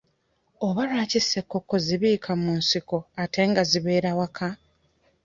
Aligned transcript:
Oba 0.67 0.81
lwaki 0.89 1.19
ssekoko 1.23 1.73
zibiika 1.85 2.31
mu 2.43 2.51
nsiko 2.61 2.97
ate 3.23 3.41
nga 3.49 3.63
zibeera 3.69 4.11
waka? 4.19 4.47